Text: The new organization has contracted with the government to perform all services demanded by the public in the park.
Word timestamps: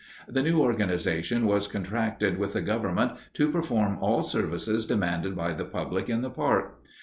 The 0.27 0.41
new 0.41 0.59
organization 0.61 1.47
has 1.47 1.67
contracted 1.67 2.39
with 2.39 2.53
the 2.53 2.63
government 2.63 3.11
to 3.35 3.51
perform 3.51 3.99
all 3.99 4.23
services 4.23 4.87
demanded 4.87 5.35
by 5.35 5.53
the 5.53 5.63
public 5.65 6.09
in 6.09 6.23
the 6.23 6.31
park. 6.31 6.79